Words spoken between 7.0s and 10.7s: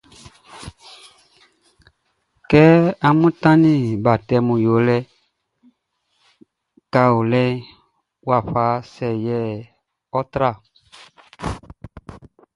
ɔ fa kaolinʼn, wafa sɛ yɛ ɔ́ trán ɔn?